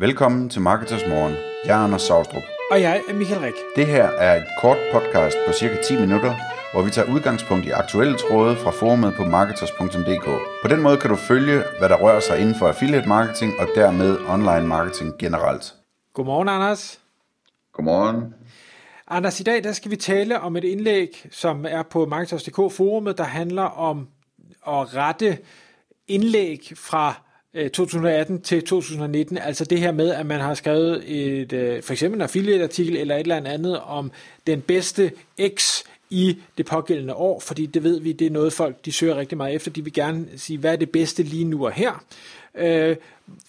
Velkommen 0.00 0.48
til 0.48 0.60
Marketers 0.60 1.06
Morgen. 1.08 1.34
Jeg 1.64 1.80
er 1.80 1.84
Anders 1.84 2.02
Saustrup. 2.02 2.42
Og 2.70 2.80
jeg 2.80 3.02
er 3.08 3.14
Michael 3.14 3.40
Rik. 3.40 3.54
Det 3.76 3.86
her 3.86 4.04
er 4.04 4.36
et 4.36 4.46
kort 4.60 4.78
podcast 4.92 5.36
på 5.46 5.52
cirka 5.52 5.82
10 5.82 6.00
minutter, 6.00 6.34
hvor 6.72 6.82
vi 6.82 6.90
tager 6.90 7.12
udgangspunkt 7.14 7.66
i 7.66 7.70
aktuelle 7.70 8.16
tråde 8.18 8.56
fra 8.56 8.70
forumet 8.70 9.14
på 9.16 9.24
marketers.dk. 9.24 10.24
På 10.62 10.68
den 10.68 10.82
måde 10.82 10.96
kan 10.96 11.10
du 11.10 11.16
følge, 11.16 11.62
hvad 11.78 11.88
der 11.88 11.96
rører 11.96 12.20
sig 12.20 12.40
inden 12.40 12.54
for 12.54 12.68
affiliate 12.68 13.08
marketing 13.08 13.52
og 13.58 13.68
dermed 13.74 14.18
online 14.28 14.66
marketing 14.66 15.18
generelt. 15.18 15.74
Godmorgen, 16.14 16.48
Anders. 16.48 17.00
Godmorgen. 17.72 18.34
Anders, 19.08 19.40
i 19.40 19.42
dag 19.42 19.64
der 19.64 19.72
skal 19.72 19.90
vi 19.90 19.96
tale 19.96 20.40
om 20.40 20.56
et 20.56 20.64
indlæg, 20.64 21.26
som 21.30 21.66
er 21.68 21.82
på 21.82 22.06
Marketers.dk 22.06 22.56
forumet, 22.56 23.18
der 23.18 23.24
handler 23.24 23.62
om 23.62 24.08
at 24.66 24.96
rette 24.96 25.38
indlæg 26.08 26.72
fra 26.76 27.29
Øh, 27.54 27.70
2018 27.70 28.42
til 28.42 28.64
2019, 28.64 29.38
altså 29.38 29.64
det 29.64 29.80
her 29.80 29.92
med, 29.92 30.10
at 30.10 30.26
man 30.26 30.40
har 30.40 30.54
skrevet 30.54 31.02
et, 31.06 31.52
øh, 31.52 31.82
for 31.82 31.92
eksempel 31.92 32.18
en 32.18 32.22
affiliate-artikel 32.22 32.96
eller 32.96 33.14
et 33.14 33.20
eller 33.20 33.36
andet 33.36 33.80
om 33.80 34.12
den 34.46 34.60
bedste 34.60 35.12
X 35.56 35.82
i 36.10 36.38
det 36.58 36.66
pågældende 36.66 37.14
år, 37.14 37.40
fordi 37.40 37.66
det 37.66 37.82
ved 37.82 38.00
vi, 38.00 38.12
det 38.12 38.26
er 38.26 38.30
noget 38.30 38.52
folk, 38.52 38.84
de 38.84 38.92
søger 38.92 39.16
rigtig 39.16 39.38
meget 39.38 39.54
efter. 39.54 39.70
De 39.70 39.84
vil 39.84 39.92
gerne 39.92 40.26
sige, 40.36 40.58
hvad 40.58 40.72
er 40.72 40.76
det 40.76 40.90
bedste 40.90 41.22
lige 41.22 41.44
nu 41.44 41.66
og 41.66 41.72
her. 41.72 42.04
Øh, 42.54 42.96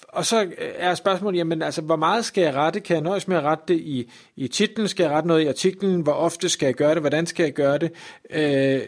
og 0.07 0.25
så 0.25 0.51
er 0.57 0.95
spørgsmålet, 0.95 1.37
jamen 1.37 1.61
altså, 1.61 1.81
hvor 1.81 1.95
meget 1.95 2.25
skal 2.25 2.41
jeg 2.43 2.53
rette? 2.53 2.79
Kan 2.79 2.93
jeg 2.93 3.03
nøjes 3.03 3.27
med 3.27 3.37
at 3.37 3.43
rette 3.43 3.63
det 3.67 3.79
i, 3.79 4.11
i 4.35 4.47
titlen? 4.47 4.87
Skal 4.87 5.03
jeg 5.03 5.11
rette 5.11 5.27
noget 5.27 5.41
i 5.41 5.47
artiklen? 5.47 6.01
Hvor 6.01 6.13
ofte 6.13 6.49
skal 6.49 6.65
jeg 6.65 6.75
gøre 6.75 6.93
det? 6.93 7.01
Hvordan 7.01 7.25
skal 7.25 7.43
jeg 7.43 7.53
gøre 7.53 7.77
det? 7.77 7.91
Øh, 8.29 8.81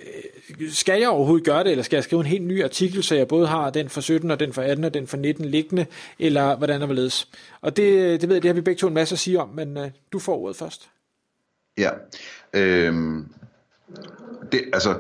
skal 0.70 1.00
jeg 1.00 1.10
overhovedet 1.10 1.46
gøre 1.46 1.64
det, 1.64 1.72
eller 1.72 1.84
skal 1.84 1.98
jeg 1.98 2.04
skrive 2.04 2.20
en 2.20 2.26
helt 2.26 2.44
ny 2.44 2.64
artikel, 2.64 3.04
så 3.04 3.16
jeg 3.16 3.28
både 3.28 3.48
har 3.48 3.70
den 3.70 3.90
for 3.90 4.02
17 4.02 4.32
og 4.32 4.40
den 4.40 4.54
for 4.54 4.62
18 4.62 4.86
og 4.86 4.94
den 4.94 5.08
for 5.08 5.18
19 5.18 5.46
liggende, 5.46 5.86
eller 6.20 6.56
hvordan 6.56 6.82
er 6.82 6.86
det 6.86 7.28
Og 7.62 7.78
det, 7.78 8.22
det 8.22 8.30
ved 8.30 8.36
jeg, 8.36 8.44
det 8.44 8.50
har 8.50 8.54
vi 8.54 8.62
begge 8.62 8.80
to 8.80 8.88
en 8.88 8.94
masse 8.94 9.16
at 9.16 9.20
sige 9.20 9.40
om, 9.40 9.50
men 9.50 9.78
øh, 9.78 9.92
du 10.12 10.20
får 10.20 10.38
ordet 10.38 10.56
først. 10.56 10.90
Ja, 11.78 11.90
øh, 12.54 13.24
det, 14.52 14.62
altså, 14.74 14.96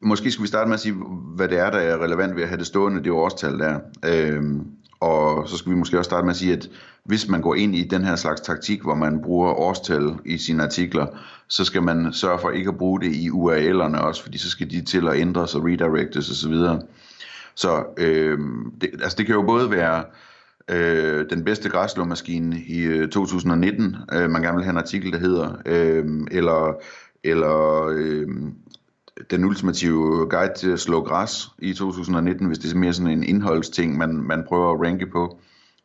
måske 0.00 0.30
skal 0.30 0.42
vi 0.42 0.48
starte 0.48 0.68
med 0.68 0.74
at 0.74 0.80
sige, 0.80 0.94
hvad 1.36 1.48
det 1.48 1.58
er, 1.58 1.70
der 1.70 1.78
er 1.78 2.02
relevant 2.02 2.36
ved 2.36 2.42
at 2.42 2.48
have 2.48 2.58
det 2.58 2.66
stående, 2.66 3.04
det 3.04 3.12
årstal 3.12 3.58
der. 3.58 3.78
Øhm, 4.04 4.66
og 5.00 5.48
så 5.48 5.56
skal 5.56 5.72
vi 5.72 5.76
måske 5.76 5.98
også 5.98 6.08
starte 6.08 6.24
med 6.24 6.30
at 6.30 6.36
sige, 6.36 6.52
at 6.52 6.68
hvis 7.04 7.28
man 7.28 7.40
går 7.40 7.54
ind 7.54 7.74
i 7.74 7.84
den 7.84 8.04
her 8.04 8.16
slags 8.16 8.40
taktik, 8.40 8.82
hvor 8.82 8.94
man 8.94 9.22
bruger 9.22 9.52
årstal 9.52 10.14
i 10.24 10.38
sine 10.38 10.62
artikler, 10.62 11.06
så 11.48 11.64
skal 11.64 11.82
man 11.82 12.12
sørge 12.12 12.38
for 12.38 12.50
ikke 12.50 12.68
at 12.68 12.78
bruge 12.78 13.00
det 13.00 13.12
i 13.12 13.28
URL'erne 13.28 13.98
også, 13.98 14.22
fordi 14.22 14.38
så 14.38 14.50
skal 14.50 14.70
de 14.70 14.84
til 14.84 15.08
at 15.08 15.16
ændres 15.16 15.54
og 15.54 15.64
redirectes 15.64 16.30
osv. 16.30 16.54
Så, 16.54 16.80
så 17.54 17.84
øh, 17.96 18.38
det, 18.80 18.90
altså 18.92 19.16
det 19.18 19.26
kan 19.26 19.34
jo 19.34 19.42
både 19.42 19.70
være 19.70 20.04
øh, 20.70 21.30
den 21.30 21.44
bedste 21.44 21.68
græslåmaskine 21.68 22.60
i 22.66 22.82
øh, 22.82 23.08
2019, 23.08 23.96
øh, 24.12 24.30
man 24.30 24.42
gerne 24.42 24.56
vil 24.56 24.64
have 24.64 24.72
en 24.72 24.78
artikel, 24.78 25.12
der 25.12 25.18
hedder, 25.18 25.52
øh, 25.66 26.04
eller, 26.30 26.80
eller 27.30 27.86
øh, 27.96 28.28
den 29.30 29.44
ultimative 29.44 30.28
guide 30.30 30.54
til 30.56 30.70
at 30.70 30.80
slå 30.80 31.04
græs 31.04 31.48
i 31.58 31.74
2019, 31.74 32.46
hvis 32.46 32.58
det 32.58 32.72
er 32.72 32.76
mere 32.76 32.92
sådan 32.92 33.12
en 33.12 33.22
indholdsting, 33.22 33.96
man, 33.96 34.14
man 34.14 34.44
prøver 34.48 34.72
at 34.72 34.80
ranke 34.80 35.06
på, 35.06 35.38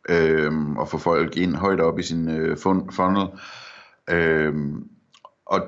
øh, 0.10 0.70
og 0.78 0.88
få 0.88 0.98
folk 0.98 1.38
ind 1.38 1.56
højt 1.56 1.80
op 1.80 2.00
i 2.00 2.04
sin 2.04 2.30
øh, 2.30 2.58
funnel. 2.92 3.28
Øh, 4.10 4.54
og 5.46 5.62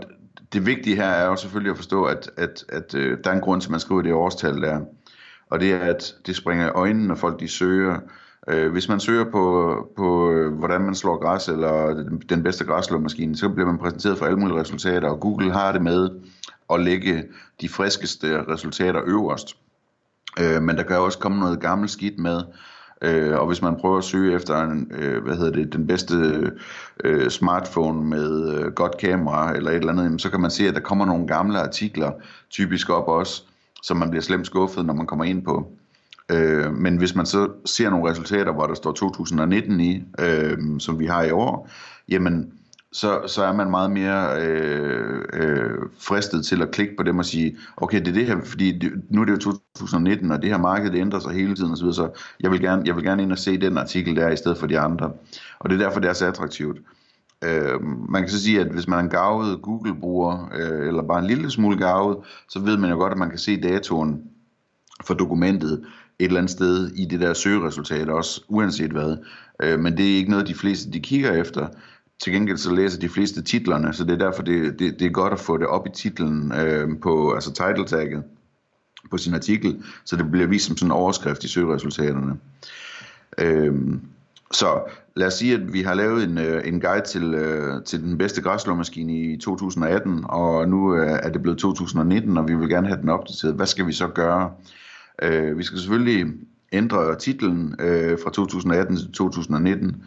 det 0.53 0.65
vigtige 0.65 0.95
her 0.95 1.07
er 1.07 1.27
jo 1.27 1.35
selvfølgelig 1.35 1.71
at 1.71 1.77
forstå, 1.77 2.03
at, 2.03 2.29
at, 2.37 2.65
at 2.69 2.95
øh, 2.95 3.17
der 3.23 3.29
er 3.29 3.35
en 3.35 3.41
grund 3.41 3.61
til, 3.61 3.67
at 3.67 3.71
man 3.71 3.79
skriver 3.79 4.01
det 4.01 4.13
årstal 4.13 4.61
der. 4.61 4.79
Og 5.49 5.59
det 5.59 5.73
er, 5.73 5.79
at 5.79 6.15
det 6.25 6.35
springer 6.35 6.67
i 6.67 6.71
øjnene, 6.75 7.07
når 7.07 7.15
folk 7.15 7.39
de 7.39 7.47
søger. 7.47 7.99
Øh, 8.47 8.71
hvis 8.71 8.89
man 8.89 8.99
søger 8.99 9.23
på, 9.31 9.75
på 9.97 10.31
øh, 10.31 10.53
hvordan 10.53 10.81
man 10.81 10.95
slår 10.95 11.17
græs, 11.17 11.47
eller 11.47 12.03
den 12.29 12.43
bedste 12.43 12.65
græsslåmaskine, 12.65 13.37
så 13.37 13.49
bliver 13.49 13.67
man 13.67 13.77
præsenteret 13.77 14.17
for 14.17 14.25
alle 14.25 14.39
mulige 14.39 14.59
resultater, 14.59 15.09
og 15.09 15.19
Google 15.19 15.51
har 15.51 15.71
det 15.71 15.81
med 15.81 16.09
at 16.73 16.79
lægge 16.79 17.23
de 17.61 17.69
friskeste 17.69 18.43
resultater 18.43 19.01
øverst. 19.05 19.57
Øh, 20.39 20.61
men 20.61 20.77
der 20.77 20.83
kan 20.83 20.99
også 20.99 21.19
komme 21.19 21.39
noget 21.39 21.59
gammelt 21.59 21.91
skidt 21.91 22.19
med, 22.19 22.41
øh, 23.01 23.39
og 23.39 23.47
hvis 23.47 23.61
man 23.61 23.75
prøver 23.75 23.97
at 23.97 24.03
søge 24.03 24.35
efter 24.35 24.61
en, 24.61 24.91
øh, 24.91 25.23
hvad 25.23 25.35
hedder 25.35 25.51
det, 25.51 25.73
den 25.73 25.87
bedste 25.87 26.15
øh, 27.03 27.29
smartphone 27.29 28.03
med 28.03 28.53
øh, 28.53 28.71
godt 28.71 28.97
kamera 28.97 29.55
eller 29.55 29.71
et 29.71 29.75
eller 29.75 29.93
andet, 29.93 30.21
så 30.21 30.29
kan 30.29 30.41
man 30.41 30.51
se, 30.51 30.67
at 30.67 30.73
der 30.73 30.79
kommer 30.79 31.05
nogle 31.05 31.27
gamle 31.27 31.59
artikler 31.59 32.11
typisk 32.49 32.89
op 32.89 33.07
også, 33.07 33.43
som 33.83 33.97
man 33.97 34.09
bliver 34.09 34.23
slemt 34.23 34.45
skuffet, 34.45 34.85
når 34.85 34.93
man 34.93 35.07
kommer 35.07 35.25
ind 35.25 35.43
på. 35.43 35.71
Øh, 36.31 36.73
men 36.73 36.97
hvis 36.97 37.15
man 37.15 37.25
så 37.25 37.49
ser 37.65 37.89
nogle 37.89 38.11
resultater, 38.11 38.53
hvor 38.53 38.67
der 38.67 38.73
står 38.73 38.91
2019 38.91 39.79
i, 39.79 40.03
øh, 40.19 40.57
som 40.79 40.99
vi 40.99 41.05
har 41.05 41.23
i 41.23 41.31
år, 41.31 41.69
jamen 42.09 42.53
så, 42.95 43.21
så 43.27 43.43
er 43.43 43.53
man 43.53 43.69
meget 43.69 43.91
mere 43.91 44.41
øh, 44.41 45.21
øh, 45.33 45.77
fristet 45.99 46.45
til 46.45 46.61
at 46.61 46.71
klikke 46.71 46.93
på 46.97 47.03
dem 47.03 47.19
og 47.19 47.25
sige, 47.25 47.57
okay, 47.77 47.99
det 47.99 48.07
er 48.07 48.13
det 48.13 48.25
her, 48.25 48.37
fordi 48.43 48.79
det, 48.79 48.91
nu 49.09 49.21
er 49.21 49.25
det 49.25 49.31
jo 49.31 49.37
2019, 49.37 50.31
og 50.31 50.41
det 50.41 50.49
her 50.49 50.57
marked 50.57 50.91
det 50.91 50.99
ændrer 50.99 51.19
sig 51.19 51.31
hele 51.31 51.55
tiden 51.55 51.71
osv., 51.71 51.91
så 51.91 52.09
jeg 52.39 52.51
vil, 52.51 52.61
gerne, 52.61 52.83
jeg 52.85 52.95
vil 52.95 53.03
gerne 53.03 53.23
ind 53.23 53.31
og 53.31 53.37
se 53.37 53.57
den 53.57 53.77
artikel 53.77 54.15
der, 54.15 54.29
i 54.29 54.35
stedet 54.35 54.57
for 54.57 54.67
de 54.67 54.79
andre. 54.79 55.11
Og 55.59 55.69
det 55.69 55.81
er 55.81 55.83
derfor, 55.83 55.99
det 55.99 56.09
er 56.09 56.13
så 56.13 56.25
attraktivt. 56.25 56.77
Øh, 57.43 57.81
man 58.09 58.21
kan 58.21 58.29
så 58.29 58.43
sige, 58.43 58.61
at 58.61 58.67
hvis 58.67 58.87
man 58.87 58.99
er 58.99 59.03
en 59.03 59.09
gavet 59.09 59.61
Google-bruger, 59.61 60.49
øh, 60.55 60.87
eller 60.87 61.03
bare 61.03 61.19
en 61.19 61.27
lille 61.27 61.51
smule 61.51 61.77
gavet, 61.77 62.17
så 62.49 62.59
ved 62.59 62.77
man 62.77 62.89
jo 62.89 62.95
godt, 62.95 63.11
at 63.11 63.19
man 63.19 63.29
kan 63.29 63.39
se 63.39 63.61
datoen 63.61 64.23
for 65.03 65.13
dokumentet 65.13 65.85
et 66.19 66.25
eller 66.25 66.37
andet 66.37 66.51
sted 66.51 66.91
i 66.95 67.05
det 67.05 67.19
der 67.19 67.33
søgeresultat 67.33 68.09
også, 68.09 68.41
uanset 68.47 68.91
hvad. 68.91 69.17
Øh, 69.61 69.79
men 69.79 69.97
det 69.97 70.11
er 70.11 70.17
ikke 70.17 70.31
noget, 70.31 70.47
de 70.47 70.55
fleste 70.55 70.91
de 70.91 70.99
kigger 70.99 71.31
efter. 71.31 71.67
Til 72.19 72.33
gengæld 72.33 72.57
så 72.57 72.73
læser 72.73 72.99
de 72.99 73.09
fleste 73.09 73.41
titlerne, 73.41 73.93
så 73.93 74.03
det 74.03 74.13
er 74.13 74.25
derfor, 74.29 74.43
det, 74.43 74.79
det, 74.79 74.99
det 74.99 75.05
er 75.05 75.11
godt 75.11 75.33
at 75.33 75.39
få 75.39 75.57
det 75.57 75.67
op 75.67 75.87
i 75.87 75.89
titlen 75.95 76.51
øh, 76.51 76.89
på 77.01 77.33
altså 77.33 77.53
title 77.53 77.85
tagget 77.85 78.23
på 79.11 79.17
sin 79.17 79.33
artikel, 79.33 79.83
så 80.05 80.15
det 80.15 80.31
bliver 80.31 80.47
vist 80.47 80.65
som 80.65 80.77
sådan 80.77 80.87
en 80.87 80.91
overskrift 80.91 81.43
i 81.43 81.47
søgeresultaterne. 81.47 82.37
Øhm, 83.37 84.01
så 84.51 84.81
lad 85.15 85.27
os 85.27 85.33
sige, 85.33 85.53
at 85.53 85.73
vi 85.73 85.81
har 85.81 85.93
lavet 85.93 86.23
en, 86.23 86.37
øh, 86.37 86.67
en 86.67 86.81
guide 86.81 87.05
til, 87.05 87.33
øh, 87.33 87.83
til 87.83 88.01
den 88.01 88.17
bedste 88.17 88.41
græsslåmaskine 88.41 89.13
i 89.13 89.37
2018, 89.37 90.25
og 90.29 90.69
nu 90.69 90.95
øh, 90.95 91.19
er 91.23 91.29
det 91.29 91.41
blevet 91.41 91.59
2019, 91.59 92.37
og 92.37 92.47
vi 92.47 92.55
vil 92.55 92.69
gerne 92.69 92.87
have 92.87 93.01
den 93.01 93.09
opdateret. 93.09 93.55
Hvad 93.55 93.65
skal 93.65 93.87
vi 93.87 93.93
så 93.93 94.07
gøre? 94.07 94.51
Øh, 95.21 95.57
vi 95.57 95.63
skal 95.63 95.79
selvfølgelig 95.79 96.33
ændre 96.71 97.15
titlen 97.15 97.75
øh, 97.79 98.17
fra 98.23 98.31
2018 98.31 98.97
til 98.97 99.11
2019, 99.11 100.03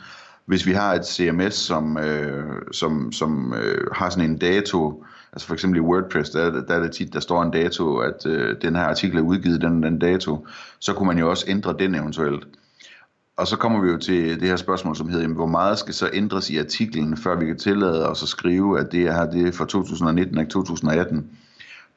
hvis 0.47 0.67
vi 0.67 0.73
har 0.73 0.95
et 0.95 1.07
CMS, 1.07 1.55
som, 1.55 1.99
øh, 1.99 2.63
som, 2.73 3.13
som 3.13 3.55
øh, 3.55 3.87
har 3.93 4.11
sådan 4.11 4.31
en 4.31 4.39
dato, 4.39 5.05
altså 5.33 5.47
for 5.47 5.55
eksempel 5.55 5.79
i 5.79 5.83
WordPress, 5.83 6.31
der, 6.31 6.65
der 6.65 6.75
er 6.75 6.83
det 6.83 6.93
tit, 6.93 7.13
der 7.13 7.21
står 7.21 7.43
en 7.43 7.51
dato, 7.51 7.97
at 7.97 8.27
øh, 8.27 8.57
den 8.63 8.77
her 8.77 8.83
artikel 8.83 9.19
er 9.19 9.23
udgivet 9.23 9.61
den 9.61 9.83
den 9.83 9.99
dato, 9.99 10.47
så 10.79 10.93
kunne 10.93 11.07
man 11.07 11.19
jo 11.19 11.31
også 11.31 11.45
ændre 11.49 11.77
den 11.79 11.95
eventuelt. 11.95 12.47
Og 13.37 13.47
så 13.47 13.57
kommer 13.57 13.81
vi 13.81 13.91
jo 13.91 13.99
til 13.99 14.41
det 14.41 14.49
her 14.49 14.57
spørgsmål, 14.57 14.97
som 14.97 15.09
hedder, 15.09 15.23
jamen, 15.23 15.37
hvor 15.37 15.47
meget 15.47 15.79
skal 15.79 15.95
så 15.95 16.11
ændres 16.13 16.51
i 16.51 16.59
artiklen, 16.59 17.17
før 17.17 17.39
vi 17.39 17.47
kan 17.47 17.59
tillade 17.59 18.09
os 18.09 18.23
at 18.23 18.29
skrive, 18.29 18.81
at 18.81 18.93
det 18.93 19.15
her 19.15 19.31
det 19.31 19.49
er 19.49 19.53
fra 19.53 19.65
2019 19.67 20.39
og 20.39 20.49
2018. 20.49 21.31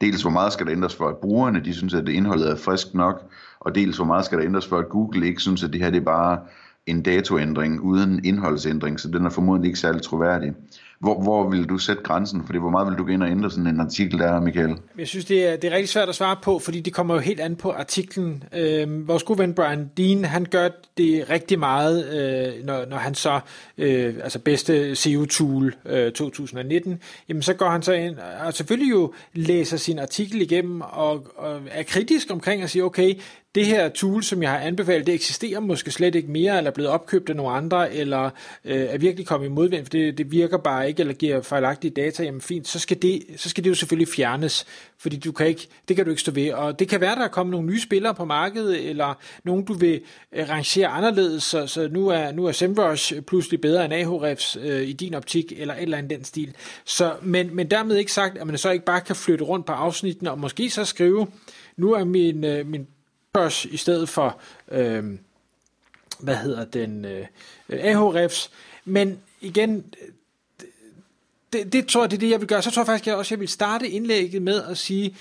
Dels 0.02 0.22
hvor 0.22 0.32
meget 0.32 0.54
skal 0.54 0.66
der 0.66 0.72
ændres 0.72 0.96
for, 0.96 1.08
at 1.10 1.18
brugerne 1.18 1.60
de 1.60 1.74
synes, 1.74 1.94
at 1.94 2.08
det 2.08 2.14
indholdet 2.14 2.52
er 2.52 2.56
frisk 2.56 2.94
nok, 2.94 3.32
og 3.60 3.76
dels 3.76 3.96
hvor 3.98 4.06
meget 4.06 4.26
skal 4.26 4.38
der 4.38 4.46
ændres 4.46 4.68
for, 4.68 4.78
at 4.78 4.90
Google 4.90 5.28
ikke 5.28 5.42
synes, 5.42 5.64
at 5.64 5.74
det 5.74 5.82
her 5.82 5.90
det 5.90 6.00
er 6.00 6.06
bare 6.06 6.40
en 6.88 7.02
datoændring 7.02 7.82
uden 7.82 8.26
indholdsændring, 8.26 9.00
så 9.00 9.08
den 9.08 9.26
er 9.26 9.30
formodentlig 9.30 9.68
ikke 9.70 9.80
særlig 9.80 10.02
troværdig. 10.02 10.54
Hvor, 11.02 11.22
hvor 11.22 11.50
vil 11.50 11.66
du 11.66 11.78
sætte 11.78 12.04
grænsen? 12.04 12.44
Fordi 12.46 12.60
hvor 12.60 12.70
meget 12.70 12.88
vil 12.88 12.98
du 12.98 13.04
gå 13.04 13.10
ind 13.10 13.24
og 13.24 13.30
ændre 13.30 13.52
sådan 13.52 13.68
en 13.68 13.80
artikel 13.80 14.20
der, 14.20 14.40
Michael? 14.40 14.76
Jeg 14.98 15.08
synes, 15.08 15.26
det 15.26 15.48
er, 15.48 15.56
det 15.56 15.72
er 15.72 15.76
rigtig 15.76 15.90
svært 15.90 16.10
at 16.10 16.16
svare 16.16 16.36
på, 16.44 16.60
fordi 16.60 16.80
det 16.80 16.94
kommer 16.94 17.14
jo 17.14 17.20
helt 17.20 17.40
an 17.40 17.56
på 17.56 17.72
artiklen. 17.72 18.44
Øh, 18.54 19.08
vores 19.08 19.24
gode 19.24 19.40
ven 19.40 19.54
Brian 19.54 19.92
Dean, 19.98 20.26
han 20.26 20.46
gør 20.46 20.70
det 20.98 21.30
rigtig 21.30 21.60
meget, 21.60 22.14
øh, 22.14 22.66
når, 22.66 22.86
når 22.86 22.98
han 22.98 23.16
så, 23.16 23.40
øh, 23.78 24.16
altså 24.24 24.40
bedste 24.40 24.96
SEO-tool 24.96 25.76
øh, 25.86 26.12
2019, 26.12 27.00
jamen 27.30 27.42
så 27.42 27.54
går 27.54 27.70
han 27.70 27.82
så 27.82 27.94
ind 27.94 28.16
og 28.46 28.54
selvfølgelig 28.54 28.92
jo 28.92 29.14
læser 29.34 29.78
sin 29.78 30.00
artikel 30.00 30.42
igennem 30.42 30.82
og, 30.82 31.28
og 31.36 31.60
er 31.72 31.84
kritisk 31.84 32.32
omkring 32.32 32.64
og 32.64 32.70
siger, 32.70 32.86
okay, 32.86 33.16
det 33.56 33.66
her 33.66 33.90
tool, 33.90 34.24
som 34.24 34.44
jeg 34.44 34.52
har 34.52 34.58
anbefalet, 34.58 35.08
det 35.08 35.14
eksisterer 35.14 35.60
måske 35.60 35.92
slet 35.92 36.16
ikke 36.16 36.32
mere, 36.32 36.58
eller 36.58 36.72
er 36.72 36.76
blevet 36.76 36.92
opkøbt 36.92 37.30
af 37.30 37.36
nogle 37.36 37.52
andre, 37.52 37.94
eller 37.94 38.30
øh, 38.66 38.82
er 38.82 38.98
virkelig 38.98 39.28
kommet 39.28 39.48
i 39.48 39.50
modvind, 39.50 39.86
for 39.86 39.90
det, 39.90 40.18
det 40.18 40.32
virker 40.32 40.58
bare 40.58 40.90
ikke, 40.92 41.00
eller 41.00 41.14
giver 41.14 41.42
fejlagtige 41.42 41.92
data, 41.92 42.24
jamen 42.24 42.42
fint, 42.42 42.68
så 42.68 42.80
skal, 42.80 43.02
det, 43.02 43.24
så 43.38 43.50
skal 43.50 43.64
det 43.64 43.70
jo 43.70 43.76
selvfølgelig 43.76 44.08
fjernes, 44.08 44.66
fordi 44.98 45.18
du 45.18 45.32
kan 45.32 45.48
ikke, 45.48 45.68
det 45.88 45.96
kan 45.96 46.06
du 46.06 46.12
ikke 46.12 46.22
stå 46.22 46.32
ved. 46.32 46.54
Og 46.54 46.80
det 46.80 46.88
kan 46.88 47.02
være, 47.02 47.16
der 47.16 47.24
er 47.24 47.28
kommet 47.28 47.52
nogle 47.52 47.68
nye 47.68 47.82
spillere 47.82 48.16
på 48.16 48.26
markedet, 48.26 48.90
eller 48.90 49.14
nogen, 49.44 49.66
du 49.66 49.74
vil 49.74 50.02
øh, 50.32 50.50
rangere 50.50 50.88
anderledes, 50.88 51.44
så, 51.44 51.68
så 51.68 51.88
nu 51.88 52.08
er, 52.08 52.32
nu 52.32 52.46
er 52.46 52.52
SEMrush 52.52 53.22
pludselig 53.22 53.62
bedre 53.62 53.86
end 53.86 53.94
Ahrefs 53.94 54.58
øh, 54.62 54.82
i 54.82 54.94
din 54.94 55.14
optik, 55.14 55.54
eller 55.58 55.74
et 55.74 55.82
eller 55.82 55.98
andet 55.98 56.18
den 56.18 56.24
stil. 56.24 56.56
Så, 56.86 57.16
men, 57.22 57.56
men 57.56 57.72
dermed 57.72 57.98
ikke 57.98 58.14
sagt, 58.14 58.38
at 58.38 58.48
man 58.48 58.58
så 58.58 58.70
ikke 58.70 58.86
bare 58.86 59.02
kan 59.02 59.16
flytte 59.16 59.46
rundt 59.46 59.66
på 59.66 59.74
afsnittene, 59.74 60.32
og 60.32 60.40
måske 60.40 60.70
så 60.70 60.86
skrive, 60.86 61.28
nu 61.78 61.94
er 61.94 62.04
min, 62.04 62.44
øh, 62.44 62.68
min 62.68 62.88
børs 63.34 63.66
i 63.66 63.78
stedet 63.78 64.10
for... 64.10 64.40
Øh, 64.72 65.04
hvad 66.22 66.36
hedder 66.36 66.66
den, 66.66 67.06
øh, 67.06 67.26
Ahrefs, 67.70 68.52
men 68.86 69.20
igen, 69.42 69.86
det, 71.54 71.74
det 71.74 71.88
tror 71.88 72.02
jeg, 72.04 72.12
det 72.12 72.18
er 72.18 72.20
det, 72.20 72.30
jeg 72.30 72.40
vil 72.40 72.48
gøre. 72.48 72.62
Så 72.62 72.72
tror 72.72 72.82
jeg 72.82 72.88
faktisk 72.88 73.08
jeg 73.08 73.16
også, 73.16 73.36
jeg 73.36 73.40
vil 73.40 73.48
starte 73.48 73.90
indlægget 73.90 74.42
med 74.42 74.62
at 74.64 74.78
sige, 74.78 75.16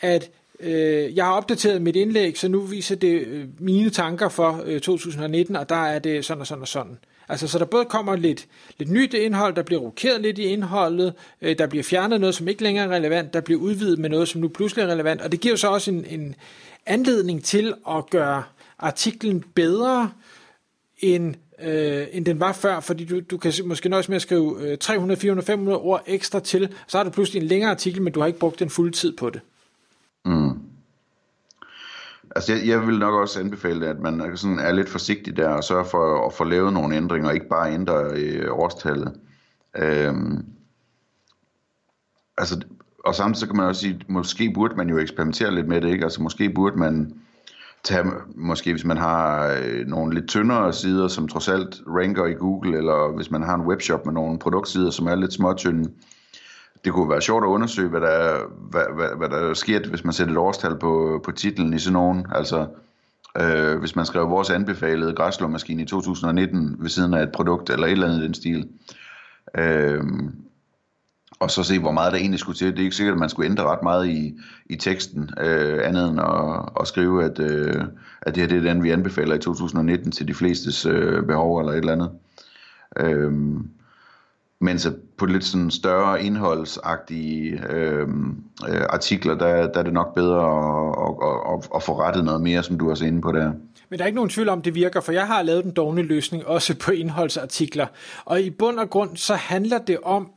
at 0.00 0.30
øh, 0.60 1.16
jeg 1.16 1.24
har 1.24 1.32
opdateret 1.32 1.82
mit 1.82 1.96
indlæg, 1.96 2.38
så 2.38 2.48
nu 2.48 2.60
viser 2.60 2.96
det 2.96 3.26
øh, 3.26 3.44
mine 3.58 3.90
tanker 3.90 4.28
for 4.28 4.62
øh, 4.64 4.80
2019, 4.80 5.56
og 5.56 5.68
der 5.68 5.86
er 5.86 5.98
det 5.98 6.24
sådan 6.24 6.40
og 6.40 6.46
sådan 6.46 6.62
og 6.62 6.68
sådan. 6.68 6.98
Altså, 7.28 7.48
så 7.48 7.58
der 7.58 7.64
både 7.64 7.84
kommer 7.84 8.16
lidt, 8.16 8.46
lidt 8.78 8.90
nyt 8.90 9.14
indhold, 9.14 9.54
der 9.54 9.62
bliver 9.62 9.80
rokeret 9.80 10.20
lidt 10.20 10.38
i 10.38 10.42
indholdet, 10.42 11.14
øh, 11.42 11.58
der 11.58 11.66
bliver 11.66 11.82
fjernet 11.82 12.20
noget, 12.20 12.34
som 12.34 12.48
ikke 12.48 12.62
længere 12.62 12.84
er 12.84 12.90
relevant, 12.90 13.32
der 13.32 13.40
bliver 13.40 13.60
udvidet 13.60 13.98
med 13.98 14.10
noget, 14.10 14.28
som 14.28 14.40
nu 14.40 14.48
pludselig 14.48 14.82
er 14.82 14.86
relevant, 14.86 15.20
og 15.20 15.32
det 15.32 15.40
giver 15.40 15.56
så 15.56 15.68
også 15.68 15.90
en, 15.90 16.04
en 16.04 16.34
anledning 16.86 17.44
til 17.44 17.74
at 17.88 18.10
gøre 18.10 18.42
artiklen 18.78 19.44
bedre, 19.54 20.10
end, 20.98 21.34
øh, 21.60 22.06
end 22.12 22.26
den 22.26 22.40
var 22.40 22.52
før, 22.52 22.80
fordi 22.80 23.04
du, 23.04 23.20
du 23.20 23.38
kan 23.38 23.52
måske 23.64 23.88
nøjes 23.88 24.08
med 24.08 24.16
at 24.16 24.22
skrive 24.22 24.56
øh, 24.60 24.78
300, 24.78 25.20
400, 25.20 25.46
500 25.46 25.78
ord 25.78 26.02
ekstra 26.06 26.40
til, 26.40 26.74
så 26.86 26.96
har 26.96 27.04
du 27.04 27.10
pludselig 27.10 27.42
en 27.42 27.48
længere 27.48 27.70
artikel, 27.70 28.02
men 28.02 28.12
du 28.12 28.20
har 28.20 28.26
ikke 28.26 28.38
brugt 28.38 28.58
den 28.58 28.70
fulde 28.70 28.92
tid 28.92 29.16
på 29.16 29.30
det. 29.30 29.40
Mm. 30.24 30.58
Altså 32.36 32.52
jeg, 32.52 32.66
jeg 32.66 32.86
vil 32.86 32.98
nok 32.98 33.14
også 33.14 33.40
anbefale, 33.40 33.88
at 33.88 34.00
man 34.00 34.36
sådan 34.36 34.58
er 34.58 34.72
lidt 34.72 34.88
forsigtig 34.88 35.36
der 35.36 35.48
og 35.48 35.64
sørger 35.64 35.84
for 35.84 36.26
at 36.26 36.32
få 36.32 36.44
lavet 36.44 36.72
nogle 36.72 36.96
ændringer, 36.96 37.30
ikke 37.30 37.48
bare 37.48 37.72
ændre 37.72 38.04
øh, 38.14 38.46
årstallet. 38.50 39.12
Øhm, 39.76 40.44
altså, 42.38 42.60
og 43.04 43.14
samtidig 43.14 43.40
så 43.40 43.46
kan 43.46 43.56
man 43.56 43.66
også 43.66 43.80
sige, 43.80 44.00
måske 44.08 44.52
burde 44.54 44.76
man 44.76 44.88
jo 44.88 44.98
eksperimentere 44.98 45.54
lidt 45.54 45.68
med 45.68 45.80
det, 45.80 45.90
ikke? 45.90 46.04
Altså 46.04 46.22
måske 46.22 46.50
burde 46.50 46.78
man 46.78 47.14
tage, 47.84 48.04
måske 48.34 48.70
hvis 48.70 48.84
man 48.84 48.96
har 48.96 49.48
øh, 49.62 49.86
nogle 49.86 50.14
lidt 50.14 50.28
tyndere 50.28 50.72
sider, 50.72 51.08
som 51.08 51.28
trods 51.28 51.48
alt 51.48 51.82
ranker 51.86 52.26
i 52.26 52.34
Google, 52.34 52.78
eller 52.78 53.16
hvis 53.16 53.30
man 53.30 53.42
har 53.42 53.54
en 53.54 53.66
webshop 53.66 54.06
med 54.06 54.14
nogle 54.14 54.38
produktsider, 54.38 54.90
som 54.90 55.06
er 55.06 55.14
lidt 55.14 55.32
småtynde, 55.32 55.90
det 56.84 56.92
kunne 56.92 57.10
være 57.10 57.22
sjovt 57.22 57.44
at 57.44 57.48
undersøge, 57.48 57.88
hvad 57.88 58.00
der, 58.00 58.38
hvad, 58.70 58.84
hvad, 58.94 59.08
hvad 59.16 59.28
der 59.28 59.54
sker, 59.54 59.88
hvis 59.88 60.04
man 60.04 60.12
sætter 60.12 60.34
et 60.34 60.38
årstal 60.38 60.78
på, 60.78 61.20
på 61.24 61.32
titlen 61.32 61.74
i 61.74 61.78
sådan 61.78 61.92
nogen. 61.92 62.26
Altså, 62.34 62.66
øh, 63.40 63.78
hvis 63.78 63.96
man 63.96 64.06
skrev 64.06 64.30
vores 64.30 64.50
anbefalede 64.50 65.14
græslåmaskine 65.14 65.82
i 65.82 65.86
2019 65.86 66.76
ved 66.78 66.88
siden 66.88 67.14
af 67.14 67.22
et 67.22 67.32
produkt, 67.32 67.70
eller 67.70 67.86
et 67.86 67.92
eller 67.92 68.06
andet 68.06 68.20
i 68.20 68.24
den 68.24 68.34
stil. 68.34 68.68
Øh, 69.58 70.04
og 71.40 71.50
så 71.50 71.62
se, 71.62 71.78
hvor 71.78 71.92
meget 71.92 72.12
der 72.12 72.18
egentlig 72.18 72.40
skulle 72.40 72.58
til. 72.58 72.72
Det 72.72 72.78
er 72.78 72.84
ikke 72.84 72.96
sikkert, 72.96 73.14
at 73.14 73.20
man 73.20 73.28
skulle 73.28 73.50
ændre 73.50 73.64
ret 73.64 73.82
meget 73.82 74.08
i, 74.08 74.38
i 74.66 74.76
teksten, 74.76 75.30
øh, 75.40 75.80
andet 75.84 76.08
end 76.08 76.20
at, 76.20 76.80
at 76.80 76.88
skrive, 76.88 77.24
at, 77.24 77.38
øh, 77.38 77.84
at 78.22 78.34
det 78.34 78.42
her 78.42 78.48
det 78.48 78.58
er 78.58 78.72
den, 78.72 78.82
vi 78.82 78.90
anbefaler 78.90 79.34
i 79.34 79.38
2019 79.38 80.12
til 80.12 80.28
de 80.28 80.34
flestes 80.34 80.86
øh, 80.86 81.26
behov 81.26 81.58
eller 81.58 81.72
et 81.72 81.78
eller 81.78 81.92
andet. 81.92 82.10
Øh, 82.96 83.32
så 84.78 84.92
på 85.18 85.26
lidt 85.26 85.44
sådan 85.44 85.70
større 85.70 86.22
indholdsagtige 86.22 87.62
øh, 87.70 88.08
øh, 88.68 88.82
artikler, 88.90 89.34
der, 89.34 89.72
der 89.72 89.80
er 89.80 89.82
det 89.82 89.92
nok 89.92 90.14
bedre 90.14 90.38
at, 90.38 90.94
at, 91.06 91.54
at, 91.54 91.68
at 91.74 91.82
få 91.82 92.00
rettet 92.00 92.24
noget 92.24 92.40
mere, 92.40 92.62
som 92.62 92.78
du 92.78 92.90
er 92.90 93.02
inde 93.02 93.20
på 93.20 93.32
der. 93.32 93.52
Men 93.88 93.98
der 93.98 94.04
er 94.04 94.06
ikke 94.06 94.16
nogen 94.16 94.30
tvivl 94.30 94.48
om, 94.48 94.62
det 94.62 94.74
virker, 94.74 95.00
for 95.00 95.12
jeg 95.12 95.26
har 95.26 95.42
lavet 95.42 95.64
den 95.64 95.72
dogne 95.72 96.02
løsning 96.02 96.46
også 96.46 96.78
på 96.78 96.90
indholdsartikler. 96.90 97.86
Og 98.24 98.40
i 98.40 98.50
bund 98.50 98.78
og 98.78 98.90
grund, 98.90 99.16
så 99.16 99.34
handler 99.34 99.78
det 99.78 99.98
om 100.02 100.28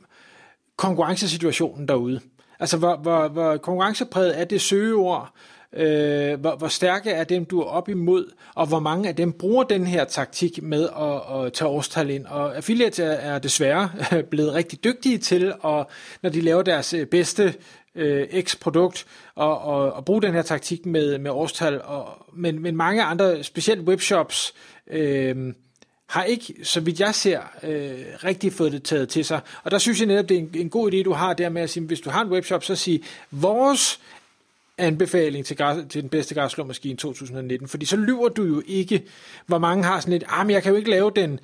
konkurrencesituationen 0.76 1.88
derude. 1.88 2.20
Altså, 2.60 2.76
hvor, 2.76 2.96
hvor, 2.96 3.28
hvor 3.28 3.56
konkurrencepræget 3.56 4.40
er 4.40 4.44
det 4.44 4.60
søgeord, 4.60 5.34
øh, 5.72 6.40
hvor, 6.40 6.56
hvor 6.56 6.68
stærke 6.68 7.10
er 7.10 7.24
dem, 7.24 7.44
du 7.44 7.60
er 7.60 7.64
op 7.64 7.88
imod, 7.88 8.32
og 8.54 8.66
hvor 8.66 8.80
mange 8.80 9.08
af 9.08 9.16
dem 9.16 9.32
bruger 9.32 9.64
den 9.64 9.86
her 9.86 10.04
taktik 10.04 10.62
med 10.62 10.88
at, 11.00 11.44
at 11.46 11.52
tage 11.52 11.68
årstal 11.68 12.10
ind. 12.10 12.26
Og 12.26 12.56
affiliates 12.56 12.98
er, 12.98 13.10
er 13.10 13.38
desværre 13.38 13.90
blevet 14.30 14.54
rigtig 14.54 14.84
dygtige 14.84 15.18
til, 15.18 15.52
at, 15.64 15.86
når 16.22 16.30
de 16.30 16.40
laver 16.40 16.62
deres 16.62 16.94
øh, 16.94 17.06
bedste 17.06 17.54
øh, 17.94 18.42
X-produkt, 18.42 19.06
og, 19.34 19.60
og, 19.60 19.92
og 19.92 20.04
bruge 20.04 20.22
den 20.22 20.34
her 20.34 20.42
taktik 20.42 20.86
med, 20.86 21.18
med 21.18 21.30
årstal. 21.30 21.82
Og, 21.82 22.08
men, 22.32 22.62
men 22.62 22.76
mange 22.76 23.02
andre, 23.02 23.42
specielt 23.42 23.80
webshops, 23.88 24.54
øh, 24.90 25.52
har 26.06 26.24
ikke, 26.24 26.54
så 26.62 26.80
vidt 26.80 27.00
jeg 27.00 27.14
ser, 27.14 27.40
øh, 27.62 28.04
rigtig 28.24 28.52
fået 28.52 28.72
det 28.72 28.82
taget 28.82 29.08
til 29.08 29.24
sig. 29.24 29.40
Og 29.62 29.70
der 29.70 29.78
synes 29.78 29.98
jeg 29.98 30.06
netop, 30.06 30.28
det 30.28 30.34
er 30.34 30.38
en, 30.38 30.50
en 30.54 30.70
god 30.70 30.92
idé, 30.92 31.02
du 31.02 31.12
har 31.12 31.32
der 31.32 31.48
med 31.48 31.62
at 31.62 31.70
sige, 31.70 31.86
hvis 31.86 32.00
du 32.00 32.10
har 32.10 32.22
en 32.22 32.30
webshop, 32.30 32.64
så 32.64 32.74
sig, 32.74 33.02
vores 33.30 34.00
anbefaling 34.78 35.46
til, 35.46 35.56
græs, 35.56 35.84
til 35.88 36.02
den 36.02 36.10
bedste 36.10 36.34
græsslåmaskine 36.34 36.96
2019, 36.96 37.68
fordi 37.68 37.86
så 37.86 37.96
lyver 37.96 38.28
du 38.28 38.44
jo 38.44 38.62
ikke, 38.66 39.04
hvor 39.46 39.58
mange 39.58 39.84
har 39.84 40.00
sådan 40.00 40.12
lidt, 40.12 40.24
ah, 40.28 40.46
men 40.46 40.54
jeg 40.54 40.62
kan 40.62 40.72
jo 40.72 40.76
ikke 40.76 40.90
lave 40.90 41.12
den, 41.16 41.40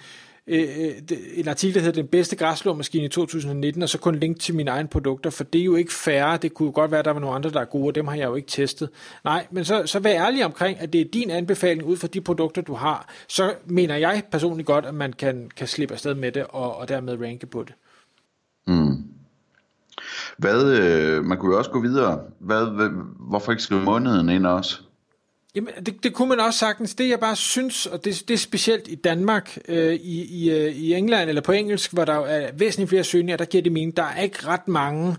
øh, 0.52 0.86
øh 1.10 1.18
en 1.34 1.48
artikel, 1.48 1.74
der 1.74 1.80
hedder 1.80 2.02
Den 2.02 2.08
bedste 2.08 2.36
græsslåmaskine 2.36 3.04
i 3.04 3.08
2019, 3.08 3.82
og 3.82 3.88
så 3.88 3.98
kun 3.98 4.14
link 4.14 4.40
til 4.40 4.54
mine 4.54 4.70
egne 4.70 4.88
produkter, 4.88 5.30
for 5.30 5.44
det 5.44 5.60
er 5.60 5.64
jo 5.64 5.74
ikke 5.74 5.92
fair. 5.92 6.36
Det 6.36 6.54
kunne 6.54 6.66
jo 6.66 6.72
godt 6.74 6.90
være, 6.90 6.98
at 6.98 7.04
der 7.04 7.10
var 7.10 7.20
nogle 7.20 7.36
andre, 7.36 7.50
der 7.50 7.60
er 7.60 7.64
gode, 7.64 7.88
og 7.88 7.94
dem 7.94 8.06
har 8.06 8.16
jeg 8.16 8.24
jo 8.24 8.34
ikke 8.34 8.48
testet. 8.48 8.88
Nej, 9.24 9.46
men 9.50 9.64
så, 9.64 9.82
så 9.86 9.98
vær 9.98 10.26
ærlig 10.26 10.44
omkring, 10.44 10.80
at 10.80 10.92
det 10.92 11.00
er 11.00 11.04
din 11.12 11.30
anbefaling 11.30 11.84
ud 11.84 11.96
fra 11.96 12.06
de 12.06 12.20
produkter, 12.20 12.62
du 12.62 12.74
har. 12.74 13.08
Så 13.28 13.54
mener 13.66 13.96
jeg 13.96 14.22
personligt 14.30 14.66
godt, 14.66 14.86
at 14.86 14.94
man 14.94 15.12
kan, 15.12 15.50
kan 15.56 15.66
slippe 15.66 15.94
afsted 15.94 16.14
med 16.14 16.32
det, 16.32 16.44
og, 16.48 16.76
og 16.76 16.88
dermed 16.88 17.20
ranke 17.20 17.46
på 17.46 17.62
det. 17.62 17.74
Mm. 18.66 19.04
Hvad, 20.38 20.78
øh, 20.78 21.24
man 21.24 21.38
kunne 21.38 21.52
jo 21.52 21.58
også 21.58 21.70
gå 21.70 21.80
videre. 21.80 22.20
Hvad, 22.38 22.66
hvad, 22.66 22.88
hvorfor 23.28 23.52
ikke 23.52 23.62
skrive 23.62 23.82
måneden 23.82 24.28
ind 24.28 24.46
også? 24.46 24.82
Jamen, 25.54 25.74
det, 25.86 26.02
det 26.02 26.14
kunne 26.14 26.28
man 26.28 26.40
også 26.40 26.58
sagtens. 26.58 26.94
Det 26.94 27.08
jeg 27.08 27.20
bare 27.20 27.36
synes, 27.36 27.86
og 27.86 28.04
det, 28.04 28.24
det 28.28 28.34
er 28.34 28.38
specielt 28.38 28.88
i 28.88 28.94
Danmark, 28.94 29.58
øh, 29.68 29.94
i, 29.94 30.24
i, 30.24 30.50
øh, 30.50 30.76
i 30.76 30.94
England 30.94 31.28
eller 31.28 31.42
på 31.42 31.52
engelsk, 31.52 31.92
hvor 31.92 32.04
der 32.04 32.26
er 32.26 32.52
væsentligt 32.52 32.88
flere 32.88 33.04
søgninger, 33.04 33.36
der 33.36 33.44
giver 33.44 33.62
det 33.62 33.72
mening. 33.72 33.96
Der 33.96 34.02
er 34.02 34.22
ikke 34.22 34.46
ret 34.46 34.68
mange 34.68 35.16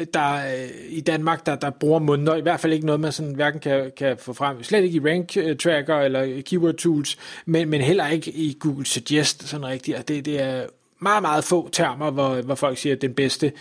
øh, 0.00 0.06
der 0.14 0.34
øh, 0.34 0.68
i 0.88 1.00
Danmark, 1.00 1.46
der, 1.46 1.56
der 1.56 1.70
bruger 1.70 1.98
måneder, 1.98 2.36
i 2.36 2.40
hvert 2.40 2.60
fald 2.60 2.72
ikke 2.72 2.86
noget, 2.86 3.00
man 3.00 3.12
sådan 3.12 3.34
hverken 3.34 3.60
kan, 3.60 3.92
kan 3.96 4.16
få 4.18 4.32
frem, 4.32 4.62
slet 4.62 4.84
ikke 4.84 4.96
i 4.96 5.00
rank 5.00 5.36
øh, 5.36 5.56
tracker 5.56 5.96
eller 5.96 6.42
keyword 6.42 6.74
tools, 6.74 7.16
men, 7.46 7.68
men 7.68 7.80
heller 7.80 8.08
ikke 8.08 8.30
i 8.30 8.56
Google 8.60 8.86
Suggest 8.86 9.48
sådan 9.48 9.66
rigtigt, 9.66 9.96
og 9.96 10.08
det, 10.08 10.24
det 10.24 10.40
er 10.40 10.66
meget, 10.98 11.22
meget 11.22 11.44
få 11.44 11.68
termer, 11.68 12.10
hvor, 12.10 12.42
hvor 12.42 12.54
folk 12.54 12.78
siger, 12.78 12.94
at 12.94 13.02
den 13.02 13.14
bedste 13.14 13.52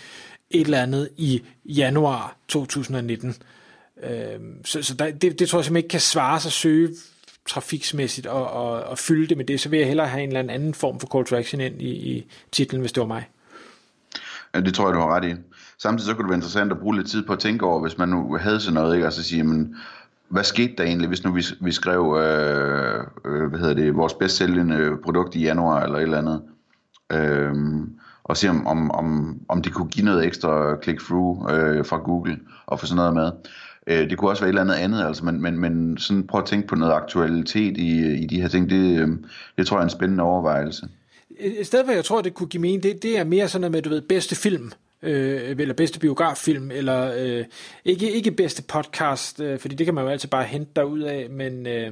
et 0.52 0.62
eller 0.62 0.82
andet 0.82 1.10
i 1.18 1.42
januar 1.66 2.38
2019. 2.48 3.36
Øh, 4.04 4.40
så 4.66 4.84
så 4.84 4.94
der, 4.94 5.12
det, 5.12 5.40
det 5.40 5.50
tror 5.50 5.60
jeg 5.60 5.66
simpelthen 5.66 5.78
ikke 5.78 5.90
kan 5.90 6.00
svare 6.00 6.40
sig 6.40 6.52
søge 6.52 6.90
trafiksmæssigt 7.48 8.28
og, 8.28 8.52
og, 8.52 8.84
og 8.84 8.98
fylde 8.98 9.28
det 9.28 9.38
med 9.38 9.46
det, 9.46 9.60
så 9.60 9.70
vil 9.70 9.80
jeg 9.80 9.88
hellere 9.88 10.08
have 10.08 10.24
en 10.24 10.38
eller 10.38 10.54
anden 10.54 10.74
form 10.74 11.00
for 11.00 11.08
call 11.08 11.26
to 11.26 11.36
action 11.36 11.62
ind 11.62 11.82
i, 11.82 11.90
i 11.90 12.32
titlen, 12.52 12.82
hvis 12.82 12.92
det 12.92 13.02
var 13.02 13.08
mig. 13.08 13.30
Ja, 14.56 14.60
det 14.60 14.74
tror 14.74 14.88
jeg, 14.88 14.96
du 14.96 15.00
har 15.00 15.16
ret 15.16 15.26
i. 15.26 15.36
Samtidig 15.78 16.08
så 16.08 16.14
kunne 16.14 16.24
det 16.24 16.30
være 16.30 16.38
interessant 16.38 16.72
at 16.72 16.80
bruge 16.80 16.96
lidt 16.96 17.10
tid 17.10 17.26
på 17.26 17.34
at 17.34 17.40
tænke 17.40 17.66
over, 17.66 17.82
hvis 17.82 17.98
man 17.98 18.10
nu 18.10 18.38
havde 18.38 18.60
sådan 18.60 18.74
noget, 18.74 18.96
ikke? 18.96 19.06
altså 19.06 19.24
sige, 19.24 19.44
men, 19.44 19.76
hvad 20.30 20.44
skete 20.44 20.74
der 20.78 20.84
egentlig, 20.84 21.08
hvis 21.08 21.24
nu 21.24 21.32
vi, 21.32 21.44
vi 21.62 21.72
skrev, 21.72 22.18
øh, 22.22 23.04
øh, 23.26 23.50
hvad 23.50 23.60
hedder 23.60 23.74
det, 23.74 23.96
vores 23.96 24.14
bedst 24.14 24.38
sælgende 24.38 24.98
produkt 25.04 25.36
i 25.36 25.42
januar 25.42 25.84
eller 25.84 25.98
et 25.98 26.04
eller 26.04 26.18
andet, 26.18 26.42
øh, 27.12 27.54
og 28.24 28.38
se 28.38 28.50
om, 28.50 28.68
om, 28.68 28.92
om, 28.92 29.40
om 29.50 29.62
det 29.62 29.74
kunne 29.74 29.88
give 29.88 30.06
noget 30.06 30.26
ekstra 30.26 30.76
click-through 30.76 31.54
øh, 31.54 31.86
fra 31.86 31.98
Google 31.98 32.40
og 32.66 32.80
få 32.80 32.86
sådan 32.86 32.96
noget 32.96 33.14
med. 33.14 33.32
Øh, 33.88 34.10
det 34.10 34.18
kunne 34.18 34.30
også 34.30 34.42
være 34.42 34.50
et 34.50 34.52
eller 34.52 34.62
andet 34.62 34.76
andet, 34.76 35.08
altså, 35.08 35.26
men, 35.26 35.42
men, 35.42 35.60
men 35.60 35.98
sådan 35.98 36.28
prøv 36.28 36.42
at 36.42 36.48
tænke 36.48 36.68
på 36.68 36.76
noget 36.76 36.94
aktualitet 36.94 37.78
i, 37.78 38.16
i 38.16 38.26
de 38.26 38.42
her 38.42 38.48
ting, 38.48 38.70
det, 38.70 39.00
øhm, 39.00 39.26
det 39.58 39.68
tror 39.68 39.78
jeg 39.78 39.82
er 39.82 39.84
en 39.84 39.90
spændende 39.90 40.24
overvejelse. 40.24 40.88
Øh, 41.40 41.52
et 41.52 41.68
sted, 41.68 41.84
hvor 41.84 41.94
jeg 41.94 42.06
tror, 42.06 42.22
det 42.22 42.34
kunne 42.34 42.48
give 42.48 42.62
mening, 42.62 42.84
det, 42.84 43.04
det 43.04 43.18
er 43.18 43.24
mere 43.24 43.48
sådan 43.48 43.62
noget 43.62 43.72
med, 43.72 43.82
du 43.82 43.90
ved, 43.90 44.02
bedste 44.02 44.36
film, 44.36 44.72
øh, 45.04 45.56
eller 45.60 45.74
bedste 45.74 46.00
biograffilm, 46.00 46.72
eller 46.72 47.14
øh, 47.18 47.46
ikke, 47.86 48.12
ikke 48.12 48.32
bedste 48.32 48.64
podcast, 48.64 49.40
øh, 49.40 49.60
fordi 49.60 49.76
det 49.76 49.86
kan 49.86 49.94
man 49.94 50.04
jo 50.04 50.10
altid 50.10 50.30
bare 50.30 50.44
hente 50.44 50.72
derud 50.76 51.02
af, 51.02 51.28
men... 51.30 51.68
Øh, 51.68 51.92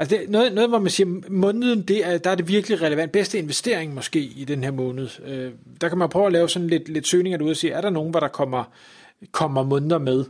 Altså 0.00 0.16
det, 0.16 0.30
noget, 0.30 0.54
noget, 0.54 0.70
hvor 0.70 0.78
man 0.78 0.90
siger, 0.90 1.20
måneden, 1.30 1.82
det 1.82 2.06
er, 2.06 2.18
der 2.18 2.30
er 2.30 2.34
det 2.34 2.48
virkelig 2.48 2.82
relevant. 2.82 3.12
Bedste 3.12 3.38
investering 3.38 3.94
måske 3.94 4.20
i 4.20 4.44
den 4.44 4.64
her 4.64 4.70
måned. 4.70 5.08
Øh, 5.26 5.52
der 5.80 5.88
kan 5.88 5.98
man 5.98 6.08
prøve 6.08 6.26
at 6.26 6.32
lave 6.32 6.48
sådan 6.48 6.68
lidt, 6.68 6.88
lidt 6.88 7.06
søgninger 7.06 7.38
derude 7.38 7.52
og 7.52 7.56
sige, 7.56 7.72
er 7.72 7.80
der 7.80 7.90
nogen, 7.90 8.10
hvor 8.10 8.20
der 8.20 8.28
kommer, 8.28 8.64
kommer 9.32 9.62
måneder 9.62 9.98
med? 9.98 10.24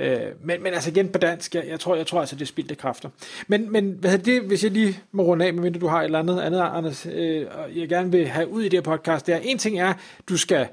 Øh, 0.00 0.18
men, 0.44 0.62
men 0.62 0.74
altså 0.74 0.90
igen 0.90 1.08
på 1.08 1.18
dansk, 1.18 1.54
jeg, 1.54 1.64
jeg 1.68 1.80
tror, 1.80 1.96
jeg 1.96 2.06
tror 2.06 2.20
altså, 2.20 2.36
det 2.36 2.42
er 2.42 2.46
spildte 2.46 2.74
kræfter. 2.74 3.08
Men, 3.48 3.72
men 3.72 3.96
hvad 4.00 4.18
det, 4.18 4.42
hvis 4.42 4.64
jeg 4.64 4.70
lige 4.72 4.98
må 5.12 5.22
runde 5.22 5.46
af, 5.46 5.54
medmindre 5.54 5.80
du 5.80 5.86
har 5.86 6.00
et 6.00 6.04
eller 6.04 6.18
andet, 6.18 6.40
andet 6.40 6.60
Anders, 6.60 7.06
øh, 7.06 7.46
jeg 7.74 7.88
gerne 7.88 8.12
vil 8.12 8.28
have 8.28 8.48
ud 8.48 8.62
i 8.62 8.68
det 8.68 8.76
her 8.76 8.96
podcast, 8.96 9.26
det 9.26 9.34
er, 9.34 9.38
en 9.38 9.58
ting 9.58 9.80
er, 9.80 9.92
du 10.28 10.36
skal 10.36 10.66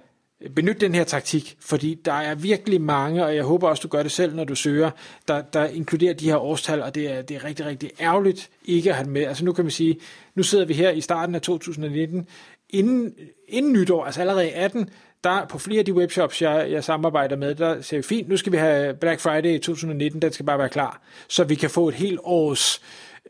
benyt 0.55 0.81
den 0.81 0.95
her 0.95 1.03
taktik, 1.03 1.57
fordi 1.59 1.99
der 2.05 2.13
er 2.13 2.35
virkelig 2.35 2.81
mange, 2.81 3.25
og 3.25 3.35
jeg 3.35 3.43
håber 3.43 3.67
også, 3.67 3.81
du 3.81 3.87
gør 3.87 4.03
det 4.03 4.11
selv, 4.11 4.35
når 4.35 4.43
du 4.43 4.55
søger, 4.55 4.91
der, 5.27 5.41
der 5.41 5.65
inkluderer 5.65 6.13
de 6.13 6.25
her 6.25 6.37
årstal, 6.37 6.81
og 6.81 6.95
det 6.95 7.11
er, 7.11 7.21
det 7.21 7.35
er 7.35 7.43
rigtig, 7.43 7.65
rigtig 7.65 7.91
ærgerligt 7.99 8.49
ikke 8.65 8.89
at 8.89 8.95
have 8.95 9.03
det 9.03 9.13
med. 9.13 9.23
Altså 9.23 9.45
nu 9.45 9.53
kan 9.53 9.65
man 9.65 9.71
sige, 9.71 9.99
nu 10.35 10.43
sidder 10.43 10.65
vi 10.65 10.73
her 10.73 10.91
i 10.91 11.01
starten 11.01 11.35
af 11.35 11.41
2019, 11.41 12.27
inden, 12.69 13.13
inden 13.47 13.73
nytår, 13.73 14.05
altså 14.05 14.21
allerede 14.21 14.47
i 14.47 14.51
18, 14.53 14.89
der 15.23 15.45
på 15.45 15.57
flere 15.57 15.79
af 15.79 15.85
de 15.85 15.93
webshops, 15.93 16.41
jeg, 16.41 16.67
jeg 16.71 16.83
samarbejder 16.83 17.35
med, 17.35 17.55
der 17.55 17.81
siger 17.81 17.99
vi, 17.99 18.03
fint, 18.03 18.29
nu 18.29 18.37
skal 18.37 18.51
vi 18.51 18.57
have 18.57 18.93
Black 18.93 19.19
Friday 19.19 19.55
i 19.55 19.59
2019, 19.59 20.21
den 20.21 20.31
skal 20.31 20.45
bare 20.45 20.59
være 20.59 20.69
klar, 20.69 21.01
så 21.27 21.43
vi 21.43 21.55
kan 21.55 21.69
få 21.69 21.87
et 21.87 21.95
helt 21.95 22.19
års 22.23 22.81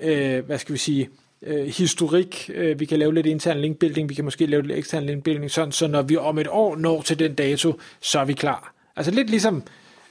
øh, 0.01 0.46
hvad 0.46 0.58
skal 0.58 0.74
vi 0.74 0.77
sige, 0.77 1.10
øh, 1.41 1.65
historik, 1.65 2.51
øh, 2.53 2.79
vi 2.79 2.86
kan 2.86 3.00
lave 3.00 3.13
lidt 3.13 3.25
intern 3.25 3.58
linkbuilding, 3.58 4.10
vi 4.10 4.13
kan 4.13 4.25
måske 4.25 4.46
lave 4.46 4.62
lidt 4.62 4.77
ekstern 4.77 5.03
linkbuilding, 5.03 5.51
sådan, 5.51 5.72
så 5.72 5.88
når 5.88 6.01
vi 6.01 6.17
om 6.17 6.38
et 6.38 6.48
år 6.48 6.75
når 6.75 7.01
til 7.01 7.20
den 7.20 7.36
dato, 7.36 7.79
så 8.01 8.20
er 8.20 8.25
vi 8.25 8.34
klar. 8.34 8.74
Altså 8.96 9.12
lidt 9.12 9.29
ligesom 9.29 9.63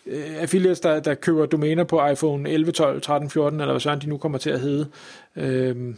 øh, 0.06 0.42
affiliates, 0.42 0.80
der, 0.80 1.00
der 1.00 1.14
køber 1.14 1.46
domæner 1.46 1.84
på 1.84 2.06
iPhone 2.06 2.50
11, 2.50 2.72
12, 2.72 3.02
13, 3.02 3.30
14, 3.30 3.60
eller 3.60 3.72
hvad 3.72 3.80
sådan 3.80 4.00
de 4.00 4.06
nu 4.06 4.18
kommer 4.18 4.38
til 4.38 4.50
at 4.50 4.60
hedde. 4.60 4.88
Øh, 5.36 5.94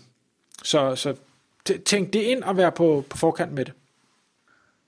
så, 0.62 0.94
så 0.94 1.14
tænk 1.84 2.12
det 2.12 2.20
ind 2.20 2.42
og 2.42 2.56
vær 2.56 2.70
på, 2.70 3.04
på 3.10 3.16
forkant 3.16 3.52
med 3.52 3.64
det. 3.64 3.72